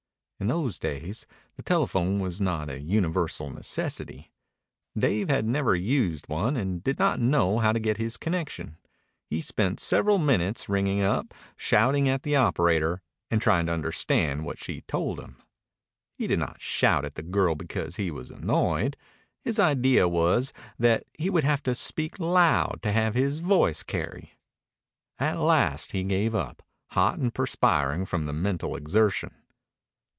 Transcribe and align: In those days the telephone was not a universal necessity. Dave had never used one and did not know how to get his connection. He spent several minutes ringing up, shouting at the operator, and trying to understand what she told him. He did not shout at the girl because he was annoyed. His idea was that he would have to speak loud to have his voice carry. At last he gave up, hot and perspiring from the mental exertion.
In 0.41 0.47
those 0.47 0.79
days 0.79 1.27
the 1.55 1.61
telephone 1.61 2.17
was 2.17 2.41
not 2.41 2.67
a 2.67 2.79
universal 2.79 3.51
necessity. 3.51 4.31
Dave 4.97 5.29
had 5.29 5.45
never 5.45 5.75
used 5.75 6.27
one 6.27 6.57
and 6.57 6.83
did 6.83 6.97
not 6.97 7.19
know 7.19 7.59
how 7.59 7.71
to 7.71 7.79
get 7.79 7.97
his 7.97 8.17
connection. 8.17 8.77
He 9.29 9.39
spent 9.39 9.79
several 9.79 10.17
minutes 10.17 10.67
ringing 10.67 10.99
up, 11.03 11.35
shouting 11.57 12.09
at 12.09 12.23
the 12.23 12.35
operator, 12.37 13.03
and 13.29 13.39
trying 13.39 13.67
to 13.67 13.71
understand 13.71 14.43
what 14.43 14.57
she 14.57 14.81
told 14.87 15.19
him. 15.19 15.37
He 16.15 16.25
did 16.25 16.39
not 16.39 16.59
shout 16.59 17.05
at 17.05 17.13
the 17.13 17.21
girl 17.21 17.53
because 17.53 17.97
he 17.97 18.09
was 18.09 18.31
annoyed. 18.31 18.97
His 19.43 19.59
idea 19.59 20.07
was 20.07 20.53
that 20.79 21.03
he 21.19 21.29
would 21.29 21.43
have 21.43 21.61
to 21.61 21.75
speak 21.75 22.17
loud 22.17 22.79
to 22.81 22.91
have 22.91 23.13
his 23.13 23.41
voice 23.41 23.83
carry. 23.83 24.33
At 25.19 25.37
last 25.37 25.91
he 25.91 26.03
gave 26.03 26.33
up, 26.33 26.63
hot 26.87 27.19
and 27.19 27.31
perspiring 27.31 28.07
from 28.07 28.25
the 28.25 28.33
mental 28.33 28.75
exertion. 28.75 29.35